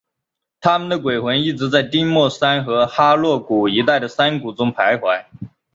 [0.59, 5.25] 他们的鬼魂一直在丁默山和哈洛谷一带的山谷中徘徊。